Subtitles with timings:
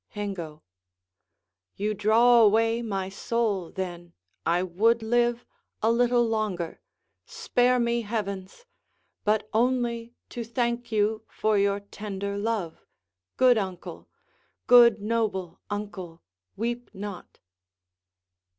[0.15, 0.63] Hengo
[1.75, 4.13] You draw away my soul, then.
[4.47, 5.45] I would live
[5.83, 6.81] A little longer
[7.23, 8.65] spare me, Heavens!
[9.23, 12.83] but only To thank you for your tender love:
[13.37, 14.09] good uncle,
[14.65, 16.23] Good noble uncle,
[16.57, 17.37] weep not.